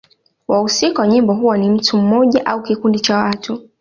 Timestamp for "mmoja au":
1.97-2.63